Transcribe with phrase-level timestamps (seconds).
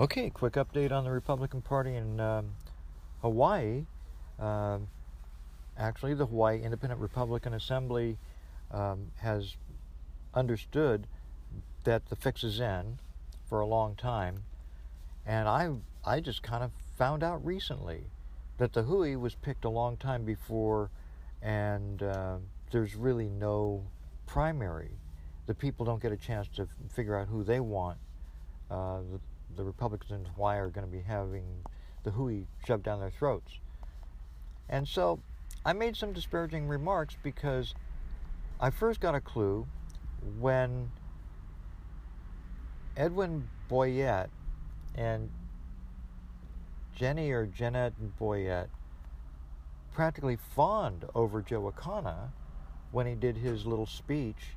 [0.00, 2.56] Okay, quick update on the Republican Party in um,
[3.22, 3.86] Hawaii.
[4.40, 4.78] Uh,
[5.78, 8.18] actually, the Hawaii Independent Republican Assembly
[8.72, 9.54] um, has
[10.34, 11.06] understood
[11.84, 12.98] that the fix is in
[13.48, 14.42] for a long time,
[15.24, 15.70] and I
[16.04, 18.10] I just kind of found out recently
[18.58, 20.90] that the Hui was picked a long time before,
[21.40, 22.38] and uh,
[22.72, 23.84] there's really no
[24.26, 24.90] primary.
[25.46, 27.98] The people don't get a chance to figure out who they want.
[28.68, 29.20] Uh, the,
[29.56, 31.44] the Republicans in Hawaii are going to be having
[32.02, 33.58] the hooey shoved down their throats.
[34.68, 35.20] And so
[35.64, 37.74] I made some disparaging remarks because
[38.60, 39.66] I first got a clue
[40.38, 40.90] when
[42.96, 44.30] Edwin Boyette
[44.94, 45.30] and
[46.94, 48.68] Jenny or Jeanette Boyette
[49.92, 52.30] practically fawned over Joe Akana
[52.92, 54.56] when he did his little speech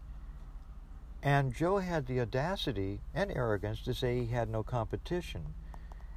[1.23, 5.53] and Joe had the audacity and arrogance to say he had no competition.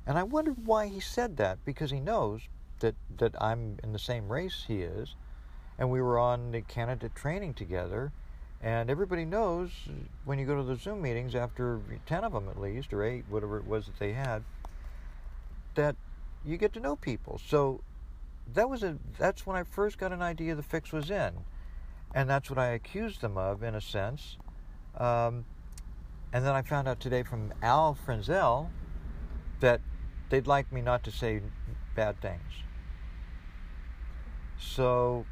[0.06, 2.42] And I wondered why he said that, because he knows
[2.80, 5.14] that, that I'm in the same race he is,
[5.78, 8.12] and we were on the candidate training together.
[8.62, 9.70] And everybody knows
[10.26, 13.24] when you go to the Zoom meetings, after 10 of them at least, or 8,
[13.30, 14.44] whatever it was that they had,
[15.76, 15.96] that
[16.44, 17.40] you get to know people.
[17.46, 17.80] So
[18.52, 21.32] that was a that's when I first got an idea the fix was in.
[22.14, 24.36] And that's what I accused them of, in a sense.
[24.96, 25.44] Um,
[26.32, 28.68] and then I found out today from Al Frenzel
[29.60, 29.80] that
[30.28, 31.42] they'd like me not to say
[31.94, 32.42] bad things.
[34.58, 35.26] So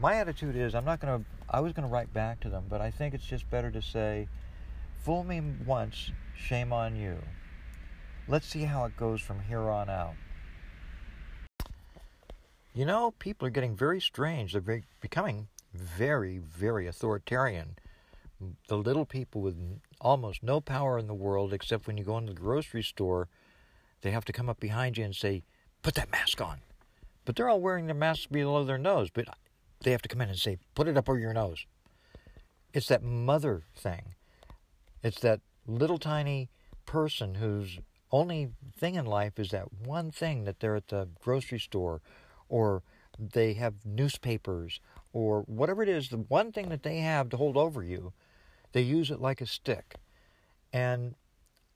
[0.00, 2.64] my attitude is I'm not going to, I was going to write back to them,
[2.68, 4.28] but I think it's just better to say,
[5.02, 7.18] fool me once, shame on you.
[8.26, 10.14] Let's see how it goes from here on out.
[12.74, 14.52] You know, people are getting very strange.
[14.52, 17.76] They're becoming very, very authoritarian
[18.68, 19.56] the little people with
[20.00, 23.28] almost no power in the world, except when you go into the grocery store,
[24.02, 25.42] they have to come up behind you and say,
[25.82, 26.60] Put that mask on.
[27.24, 29.26] But they're all wearing their masks below their nose, but
[29.82, 31.66] they have to come in and say, Put it up over your nose.
[32.72, 34.14] It's that mother thing.
[35.02, 36.50] It's that little tiny
[36.86, 37.78] person whose
[38.10, 42.00] only thing in life is that one thing that they're at the grocery store
[42.48, 42.82] or
[43.18, 44.80] they have newspapers
[45.12, 48.12] or whatever it is, the one thing that they have to hold over you
[48.72, 49.96] they use it like a stick.
[50.72, 51.14] And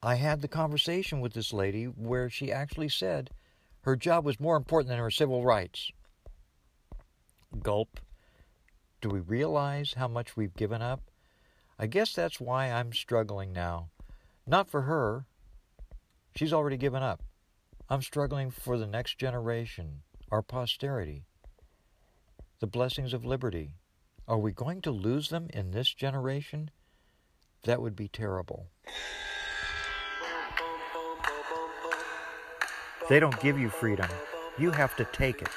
[0.01, 3.29] I had the conversation with this lady where she actually said
[3.81, 5.91] her job was more important than her civil rights.
[7.61, 7.99] Gulp.
[9.01, 11.01] Do we realize how much we've given up?
[11.77, 13.89] I guess that's why I'm struggling now.
[14.47, 15.25] Not for her.
[16.35, 17.21] She's already given up.
[17.89, 21.25] I'm struggling for the next generation, our posterity.
[22.59, 23.75] The blessings of liberty.
[24.27, 26.71] Are we going to lose them in this generation?
[27.65, 28.67] That would be terrible.
[33.09, 34.09] They don't give you freedom.
[34.57, 35.49] You have to take it.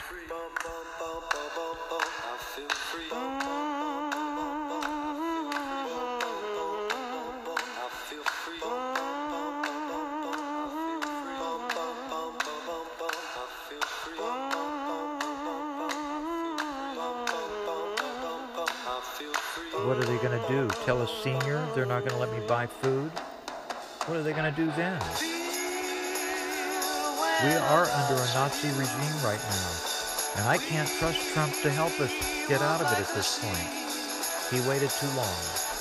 [19.86, 20.68] What are they going to do?
[20.84, 23.08] Tell a senior they're not going to let me buy food?
[24.06, 25.00] What are they going to do then?
[27.44, 29.70] We are under a Nazi regime right now,
[30.38, 32.10] and I can't trust Trump to help us
[32.48, 33.70] get out of it at this point.
[34.50, 35.75] He waited too long.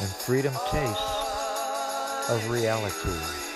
[0.00, 3.47] And freedom tastes of reality.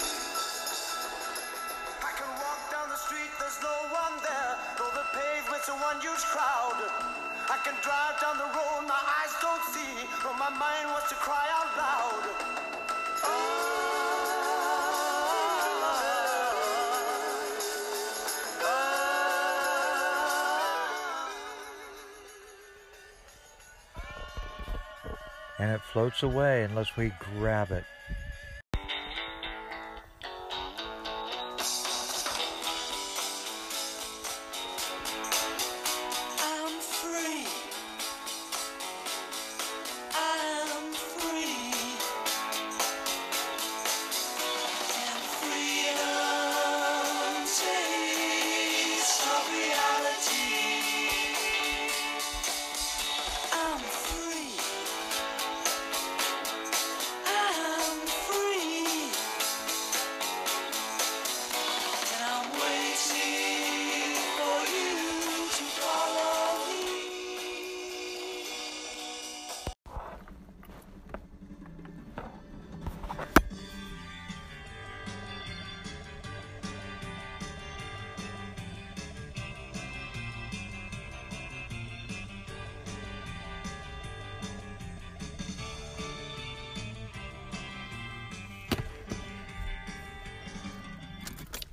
[25.93, 27.85] Floats away unless we grab it.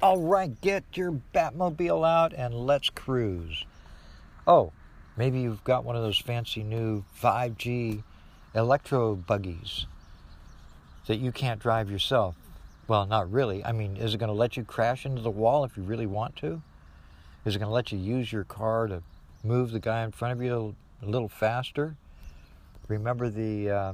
[0.10, 3.64] All right, get your Batmobile out and let's cruise.
[4.48, 4.72] Oh,
[5.16, 8.02] maybe you've got one of those fancy new 5G
[8.56, 9.86] electro buggies
[11.06, 12.34] that you can't drive yourself.
[12.88, 13.64] Well, not really.
[13.64, 16.08] I mean, is it going to let you crash into the wall if you really
[16.08, 16.60] want to?
[17.46, 19.04] Is it going to let you use your car to
[19.44, 20.74] move the guy in front of you
[21.04, 21.96] a little faster?
[22.88, 23.94] Remember the uh,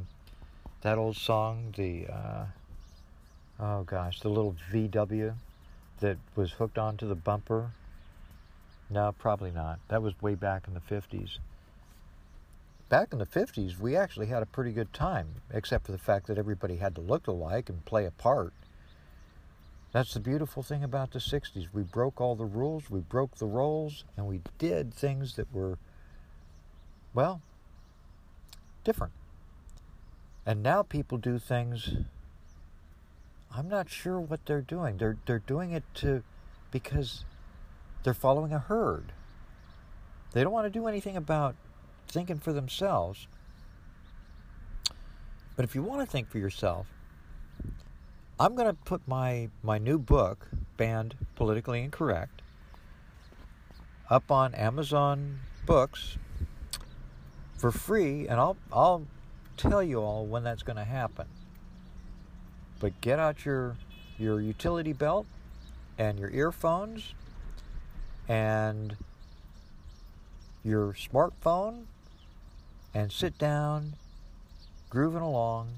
[0.80, 2.46] that old song, the uh,
[3.60, 5.36] oh gosh, the little VW
[6.00, 7.72] that was hooked onto the bumper?
[8.90, 9.80] No, probably not.
[9.88, 11.40] That was way back in the 50s.
[12.88, 16.28] Back in the 50s, we actually had a pretty good time, except for the fact
[16.28, 18.54] that everybody had to look alike and play a part.
[19.92, 21.68] That's the beautiful thing about the 60s.
[21.74, 25.78] We broke all the rules, we broke the roles, and we did things that were,
[27.14, 27.42] well,
[28.84, 29.14] different.
[30.46, 31.96] And now people do things
[33.56, 34.98] I'm not sure what they're doing.
[34.98, 36.24] They're they're doing it to
[36.72, 37.24] because
[38.04, 39.14] they're following a herd.
[40.34, 41.56] They don't want to do anything about
[42.08, 43.28] thinking for themselves.
[45.56, 46.88] But if you want to think for yourself,
[48.38, 52.42] I'm going to put my, my new book, Banned Politically Incorrect,
[54.10, 56.18] up on Amazon Books
[57.58, 59.08] for free, and I'll, I'll
[59.56, 61.28] tell you all when that's going to happen.
[62.80, 63.76] But get out your,
[64.18, 65.26] your utility belt
[65.98, 67.14] and your earphones
[68.28, 68.96] and
[70.64, 71.86] your smartphone
[72.94, 73.94] and sit down
[74.90, 75.70] grooving along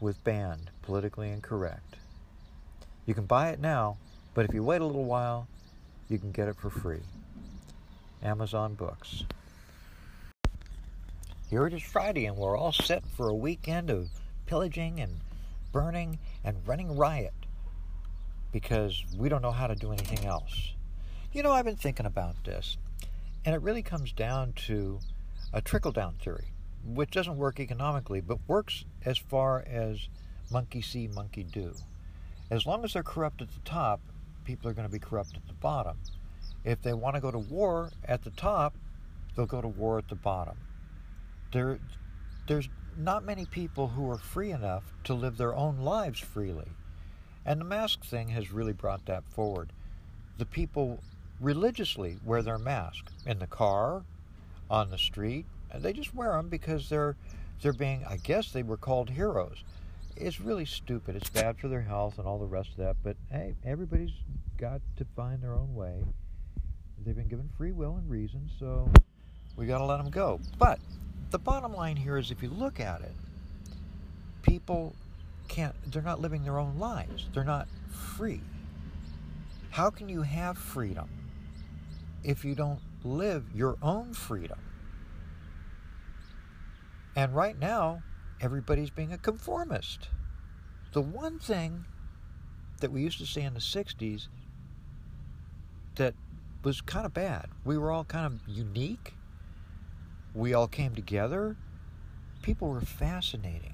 [0.00, 1.96] with Banned Politically Incorrect.
[3.06, 3.96] You can buy it now,
[4.34, 5.48] but if you wait a little while,
[6.08, 7.02] you can get it for free.
[8.22, 9.24] Amazon Books.
[11.48, 14.08] Here it is Friday, and we're all set for a weekend of
[14.46, 15.20] pillaging and
[15.72, 17.34] burning and running riot
[18.52, 20.72] because we don't know how to do anything else.
[21.32, 22.78] You know, I've been thinking about this,
[23.44, 25.00] and it really comes down to
[25.52, 26.52] a trickle down theory
[26.86, 30.08] which doesn't work economically, but works as far as
[30.50, 31.74] monkey see, monkey do.
[32.50, 34.00] As long as they're corrupt at the top,
[34.44, 35.98] people are going to be corrupt at the bottom.
[36.64, 38.76] If they want to go to war at the top,
[39.34, 40.56] they'll go to war at the bottom.
[41.52, 41.78] There,
[42.46, 46.68] there's not many people who are free enough to live their own lives freely.
[47.44, 49.72] And the mask thing has really brought that forward.
[50.38, 51.00] The people
[51.40, 54.02] religiously wear their mask in the car,
[54.70, 57.16] on the street, and they just wear them because they're
[57.62, 59.62] they're being I guess they were called heroes.
[60.16, 61.14] It's really stupid.
[61.14, 62.96] It's bad for their health and all the rest of that.
[63.02, 64.14] But hey, everybody's
[64.56, 66.04] got to find their own way.
[67.04, 68.90] They've been given free will and reason, so
[69.56, 70.40] we got to let them go.
[70.58, 70.80] But
[71.30, 73.14] the bottom line here is if you look at it,
[74.42, 74.94] people
[75.48, 77.28] can't, they're not living their own lives.
[77.32, 77.68] They're not
[78.16, 78.40] free.
[79.70, 81.08] How can you have freedom
[82.24, 84.58] if you don't live your own freedom?
[87.14, 88.02] And right now,
[88.40, 90.08] everybody's being a conformist.
[90.92, 91.84] The one thing
[92.80, 94.28] that we used to say in the 60s
[95.96, 96.14] that
[96.62, 99.14] was kind of bad, we were all kind of unique.
[100.36, 101.56] We all came together.
[102.42, 103.72] People were fascinating.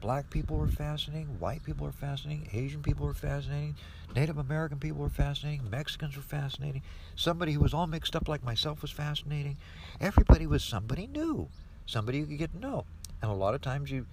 [0.00, 3.74] Black people were fascinating, white people were fascinating, Asian people were fascinating,
[4.14, 6.82] Native American people were fascinating, Mexicans were fascinating.
[7.16, 9.56] Somebody who was all mixed up like myself was fascinating.
[9.98, 11.48] Everybody was somebody new
[11.86, 12.84] somebody you could get to know.
[13.22, 14.06] And a lot of times you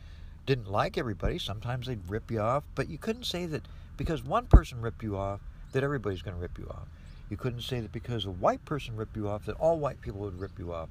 [0.46, 1.40] didn't like everybody.
[1.40, 3.64] Sometimes they'd rip you off, but you couldn't say that
[3.98, 6.88] because one person ripped you off that everybody's going to rip you off.
[7.30, 10.22] You couldn't say that because a white person ripped you off that all white people
[10.22, 10.90] would rip you off.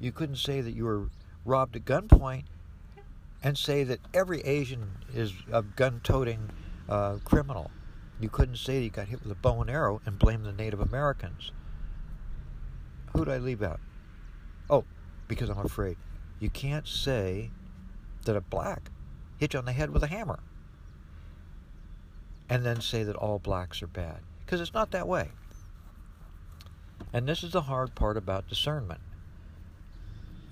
[0.00, 1.08] You couldn't say that you were
[1.44, 2.44] robbed at gunpoint
[3.42, 6.50] and say that every Asian is a gun-toting
[6.88, 7.70] uh, criminal.
[8.20, 10.52] You couldn't say that you got hit with a bow and arrow and blame the
[10.52, 11.52] Native Americans.
[13.12, 13.80] Who'd I leave out?
[14.70, 14.84] Oh,
[15.28, 15.96] because I'm afraid.
[16.40, 17.50] You can't say
[18.24, 18.90] that a black
[19.38, 20.40] hit you on the head with a hammer
[22.48, 25.30] and then say that all blacks are bad because it's not that way.
[27.12, 29.00] And this is the hard part about discernment.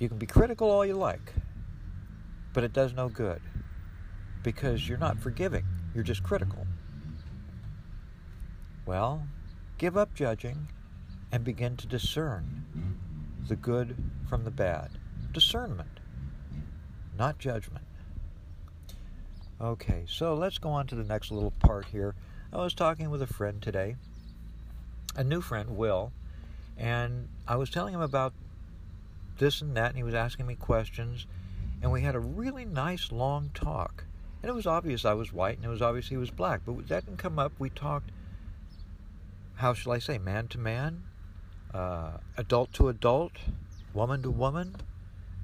[0.02, 1.32] You can be critical all you like,
[2.52, 3.40] but it does no good
[4.42, 6.66] because you're not forgiving, you're just critical.
[8.84, 9.24] Well,
[9.78, 10.66] give up judging
[11.30, 12.64] and begin to discern
[13.46, 13.96] the good
[14.28, 14.90] from the bad.
[15.30, 16.00] Discernment,
[17.16, 17.84] not judgment.
[19.60, 22.16] Okay, so let's go on to the next little part here.
[22.52, 23.94] I was talking with a friend today,
[25.14, 26.10] a new friend, Will,
[26.76, 28.32] and I was telling him about
[29.38, 31.26] this and that, and he was asking me questions,
[31.80, 34.04] and we had a really nice long talk.
[34.42, 36.62] And it was obvious I was white and it was obvious he was black.
[36.66, 37.52] But that didn't come up.
[37.58, 38.10] We talked,
[39.54, 41.04] how shall I say, man to man,
[41.72, 43.32] uh, adult to adult,
[43.94, 44.76] woman to woman.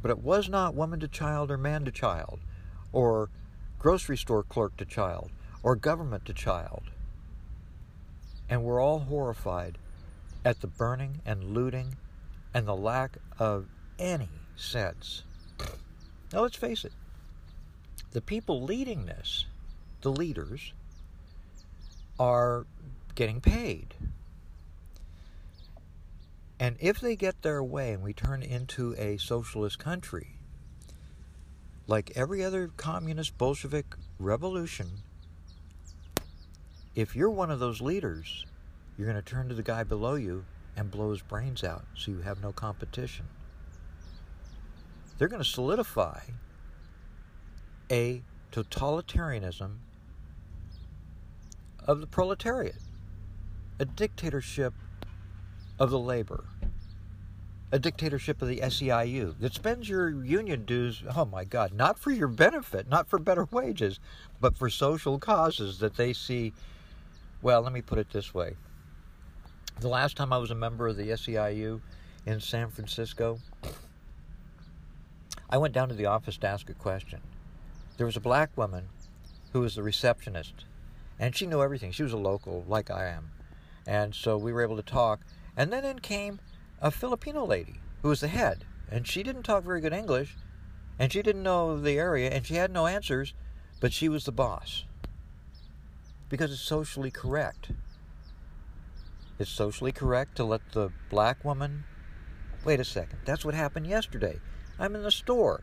[0.02, 2.40] But it was not woman to child or man to child,
[2.92, 3.30] or
[3.78, 5.30] grocery store clerk to child,
[5.62, 6.84] or government to child.
[8.48, 9.78] And we're all horrified
[10.44, 11.96] at the burning and looting
[12.54, 13.66] and the lack of
[13.98, 15.22] any sense.
[16.32, 16.92] Now, let's face it
[18.12, 19.44] the people leading this,
[20.02, 20.72] the leaders,
[22.18, 22.66] are
[23.14, 23.94] getting paid.
[26.58, 30.28] And if they get their way and we turn into a socialist country,
[31.86, 34.88] like every other communist Bolshevik revolution,
[36.94, 38.44] if you're one of those leaders,
[38.96, 40.44] you're going to turn to the guy below you
[40.76, 43.26] and blow his brains out so you have no competition.
[45.18, 46.20] They're going to solidify
[47.90, 48.22] a
[48.52, 49.78] totalitarianism
[51.86, 52.76] of the proletariat,
[53.80, 54.74] a dictatorship
[55.78, 56.44] of the labor,
[57.72, 62.10] a dictatorship of the SEIU that spends your union dues, oh my God, not for
[62.10, 63.98] your benefit, not for better wages,
[64.40, 66.52] but for social causes that they see.
[67.42, 68.56] Well, let me put it this way.
[69.80, 71.80] The last time I was a member of the SEIU
[72.26, 73.38] in San Francisco,
[75.50, 77.20] I went down to the office to ask a question.
[77.96, 78.88] There was a black woman
[79.52, 80.66] who was the receptionist,
[81.18, 81.90] and she knew everything.
[81.90, 83.30] She was a local, like I am.
[83.86, 85.20] And so we were able to talk.
[85.56, 86.38] And then in came
[86.80, 90.36] a Filipino lady who was the head, and she didn't talk very good English,
[90.98, 93.32] and she didn't know the area, and she had no answers,
[93.80, 94.84] but she was the boss.
[96.28, 97.70] Because it's socially correct.
[99.38, 101.84] It's socially correct to let the black woman.
[102.64, 104.38] Wait a second, that's what happened yesterday.
[104.78, 105.62] I'm in the store.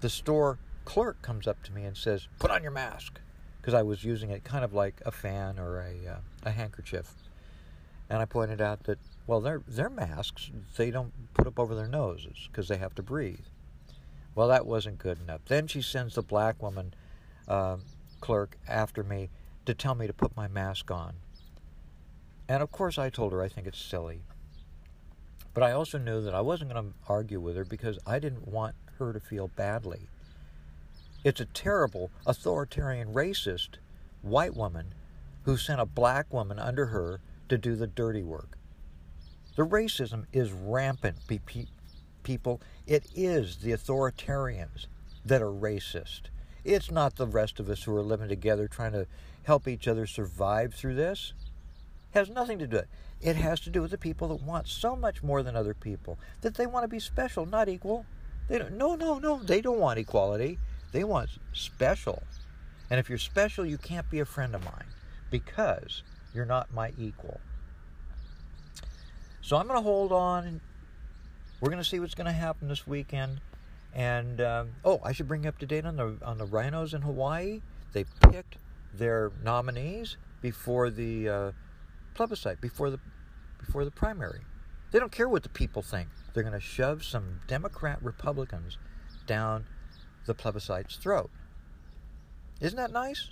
[0.00, 3.20] The store clerk comes up to me and says, Put on your mask.
[3.60, 7.14] Because I was using it kind of like a fan or a, uh, a handkerchief.
[8.10, 11.86] And I pointed out that, well, their, their masks, they don't put up over their
[11.86, 13.46] noses because they have to breathe.
[14.34, 15.42] Well, that wasn't good enough.
[15.46, 16.92] Then she sends the black woman
[17.46, 17.76] uh,
[18.20, 19.30] clerk after me
[19.66, 21.14] to tell me to put my mask on.
[22.48, 24.22] And of course, I told her I think it's silly.
[25.54, 28.48] But I also knew that I wasn't going to argue with her because I didn't
[28.48, 30.08] want her to feel badly.
[31.24, 33.76] It's a terrible, authoritarian, racist
[34.22, 34.94] white woman
[35.44, 38.56] who sent a black woman under her to do the dirty work.
[39.56, 41.16] The racism is rampant,
[42.22, 42.60] people.
[42.86, 44.86] It is the authoritarians
[45.24, 46.22] that are racist.
[46.64, 49.06] It's not the rest of us who are living together trying to
[49.42, 51.34] help each other survive through this.
[52.14, 52.90] It has nothing to do with it.
[53.22, 56.18] It has to do with the people that want so much more than other people,
[56.40, 58.04] that they want to be special, not equal.
[58.48, 60.58] They don't, no, no, no, they don't want equality.
[60.90, 62.22] They want special.
[62.90, 64.88] And if you're special, you can't be a friend of mine
[65.30, 66.02] because
[66.34, 67.40] you're not my equal.
[69.40, 70.60] So I'm going to hold on.
[71.60, 73.40] We're going to see what's going to happen this weekend.
[73.94, 76.94] And um, oh, I should bring you up to date on the on the RINOs
[76.94, 77.60] in Hawaii.
[77.92, 78.56] They picked
[78.94, 81.52] their nominees before the uh,
[82.14, 82.98] plebiscite, before the
[83.58, 84.40] before the primary.
[84.90, 86.08] They don't care what the people think.
[86.32, 88.76] They're going to shove some Democrat Republicans
[89.26, 89.66] down
[90.26, 91.30] the plebiscite's throat.
[92.60, 93.30] Isn't that nice?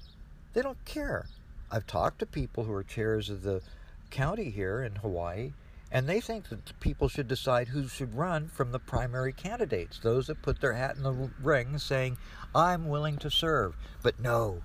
[0.54, 1.26] They don't care.
[1.70, 3.62] I've talked to people who are chairs of the
[4.10, 5.52] county here in Hawaii,
[5.92, 10.26] and they think that people should decide who should run from the primary candidates, those
[10.26, 12.16] that put their hat in the ring saying,
[12.54, 13.76] I'm willing to serve.
[14.02, 14.62] But no.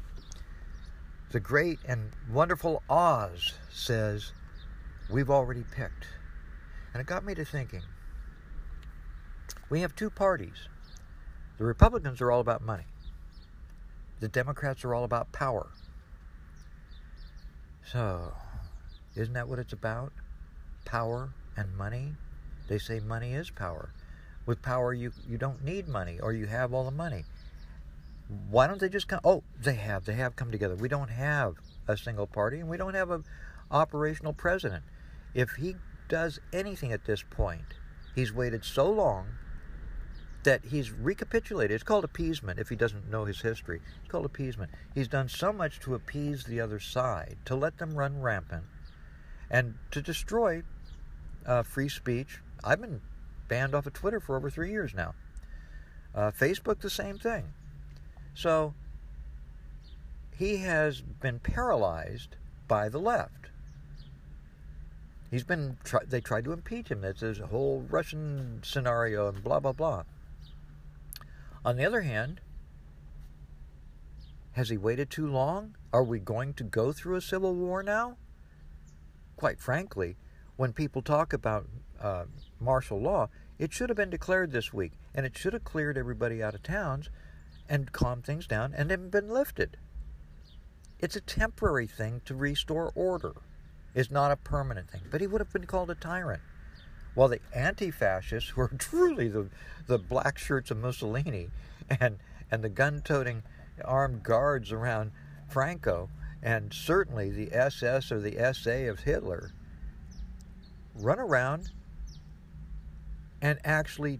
[1.32, 4.32] The great and wonderful Oz says,
[5.10, 6.08] We've already picked.
[6.94, 7.82] And it got me to thinking
[9.70, 10.67] we have two parties
[11.58, 12.84] the Republicans are all about money.
[14.20, 15.67] The Democrats are all about power.
[17.86, 18.34] So,
[19.15, 20.12] isn't that what it's about?
[20.84, 22.15] Power and money?
[22.67, 23.89] They say money is power.
[24.46, 27.24] With power, you, you don't need money or you have all the money.
[28.50, 29.20] Why don't they just come?
[29.24, 30.05] Oh, they have.
[30.05, 30.75] They have come together.
[30.75, 31.55] We don't have
[31.88, 33.24] a single party and we don't have an
[33.70, 34.84] operational president.
[35.34, 35.75] If he
[36.08, 37.75] does anything at this point,
[38.15, 39.27] he's waited so long
[40.44, 41.74] that he's recapitulated.
[41.74, 43.82] It's called appeasement if he doesn't know his history.
[44.01, 44.72] It's called appeasement.
[44.94, 48.63] He's done so much to appease the other side, to let them run rampant,
[49.50, 50.63] and to destroy
[51.46, 52.41] uh, free speech.
[52.63, 53.01] I've been
[53.48, 55.15] banned off of Twitter for over three years now.
[56.13, 57.53] Uh, Facebook, the same thing.
[58.36, 58.74] So
[60.38, 62.36] he has been paralyzed
[62.68, 63.48] by the left.
[65.32, 65.77] He's been.
[66.06, 67.01] they tried to impeach him.
[67.01, 70.04] That's this whole Russian scenario and blah blah blah.
[71.63, 72.42] On the other hand,
[74.54, 75.75] Has he waited too long?
[75.92, 78.15] Are we going to go through a civil war now?
[79.36, 80.15] Quite frankly,
[80.56, 81.68] when people talk about
[82.00, 82.25] uh,
[82.62, 83.27] martial law,
[83.60, 86.63] it should have been declared this week, and it should have cleared everybody out of
[86.63, 87.10] towns
[87.69, 89.77] and calmed things down and then been lifted.
[91.00, 93.34] It's a temporary thing to restore order.
[93.93, 95.01] It's not a permanent thing.
[95.12, 96.41] But he would have been called a tyrant.
[97.13, 99.50] While the anti-fascists, who are truly the,
[99.88, 101.50] the black shirts of Mussolini
[102.00, 102.17] and,
[102.51, 103.43] and the gun-toting
[103.84, 105.12] armed guards around
[105.50, 106.10] Franco,
[106.41, 109.51] and certainly the SS or the SA of Hitler,
[110.93, 111.72] run around
[113.41, 114.19] and actually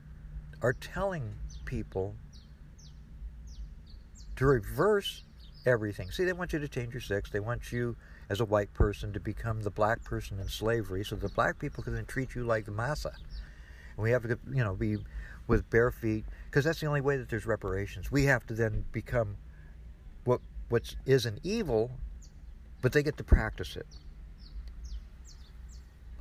[0.62, 1.34] are telling
[1.66, 2.16] people
[4.36, 5.24] to reverse
[5.65, 6.12] everything.
[6.12, 7.30] See, they want you to change your sex.
[7.30, 7.96] They want you,
[8.30, 11.84] as a white person, to become the black person in slavery, so the black people
[11.84, 13.12] can then treat you like the massa.
[13.96, 14.98] And we have to, you know, be
[15.48, 18.12] with bare feet because that's the only way that there's reparations.
[18.12, 19.38] We have to then become
[20.24, 21.92] what what is an evil,
[22.82, 23.86] but they get to practice it.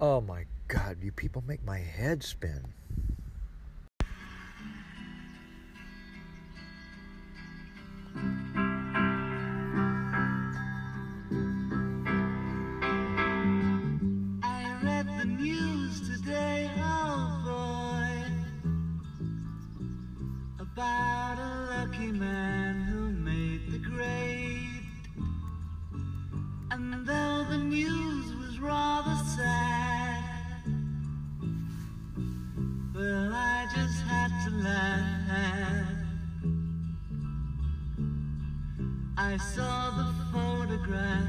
[0.00, 2.74] Oh my God, you people make my head spin.
[39.34, 41.26] I saw the photograph.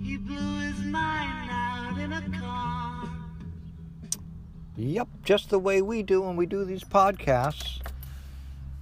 [0.00, 3.10] He blew his mind out in a car.
[4.78, 7.82] Yep, just the way we do when we do these podcasts.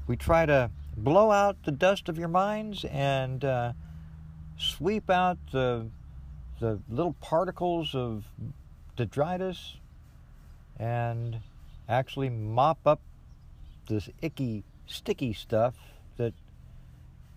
[0.06, 3.72] We try to blow out the dust of your minds and uh,
[4.58, 5.88] sweep out the
[6.60, 8.26] the little particles of
[8.94, 9.74] detritus
[10.78, 11.40] and
[11.88, 13.00] actually mop up
[13.88, 15.74] this icky, sticky stuff
[16.16, 16.34] that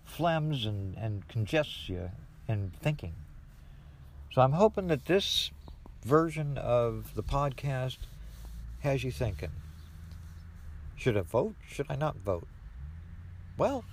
[0.06, 2.10] phlegms and, and congests you
[2.48, 3.14] in thinking.
[4.32, 5.50] So I'm hoping that this
[6.04, 7.98] version of the podcast
[8.80, 9.50] has you thinking.
[10.96, 11.54] Should I vote?
[11.66, 12.46] Should I not vote?
[13.56, 13.84] Well,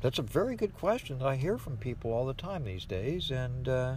[0.00, 3.30] that's a very good question that I hear from people all the time these days.
[3.30, 3.96] And uh,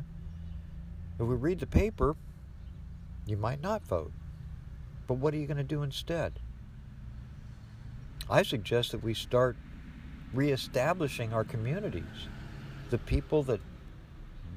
[1.19, 2.15] if we read the paper,
[3.25, 4.11] you might not vote.
[5.07, 6.39] But what are you going to do instead?
[8.31, 9.57] I suggest that we start
[10.33, 12.29] reestablishing our communities.
[12.89, 13.59] The people that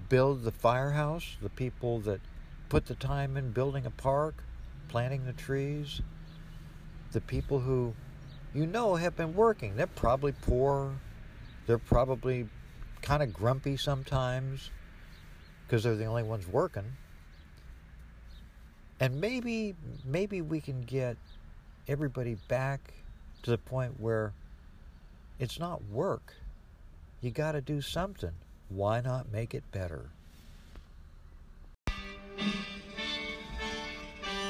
[0.08, 2.20] build the firehouse, the people that
[2.68, 4.44] put the time in building a park,
[4.88, 6.00] planting the trees,
[7.10, 7.92] the people who
[8.54, 9.74] you know have been working.
[9.74, 10.94] They're probably poor.
[11.66, 12.48] They're probably
[13.02, 14.70] kind of grumpy sometimes
[15.66, 16.96] because they're the only ones working.
[19.00, 21.16] And maybe maybe we can get
[21.88, 22.94] everybody back
[23.44, 24.33] to the point where
[25.38, 26.35] it's not work.
[27.20, 28.33] You got to do something.
[28.68, 30.11] Why not make it better?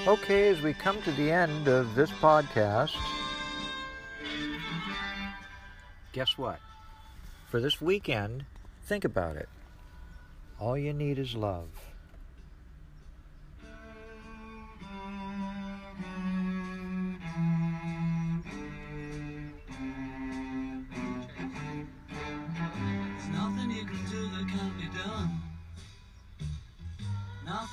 [0.07, 2.95] Okay, as we come to the end of this podcast,
[6.13, 6.61] guess what?
[7.51, 8.45] For this weekend,
[8.85, 9.49] think about it.
[10.61, 11.94] All you need is love.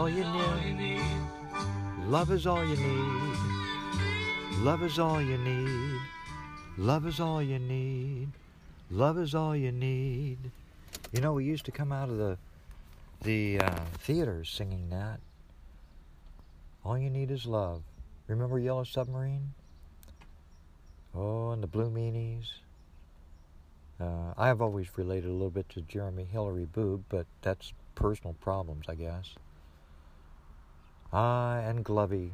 [0.00, 1.02] All you need.
[2.06, 3.36] love is all you need.
[4.60, 6.00] Love is all you need.
[6.78, 8.28] Love is all you need.
[8.90, 10.38] Love is all you need.
[11.12, 12.38] You know, we used to come out of the
[13.20, 15.20] the uh, theaters singing that.
[16.82, 17.82] All you need is love.
[18.26, 19.52] Remember Yellow Submarine?
[21.14, 22.46] Oh, and the Blue Meanies.
[24.00, 28.32] Uh, I have always related a little bit to Jeremy Hillary Boob, but that's personal
[28.40, 29.34] problems, I guess.
[31.12, 32.32] Ah, and Glovey.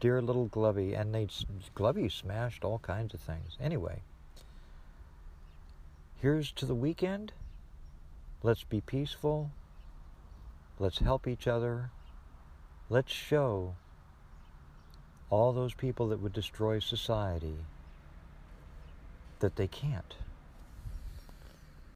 [0.00, 0.98] Dear little Glovey.
[0.98, 1.28] And they
[1.74, 3.56] Glovey smashed all kinds of things.
[3.60, 4.02] Anyway,
[6.16, 7.32] here's to the weekend.
[8.42, 9.50] Let's be peaceful.
[10.78, 11.90] Let's help each other.
[12.88, 13.74] Let's show
[15.30, 17.56] all those people that would destroy society
[19.40, 20.14] that they can't.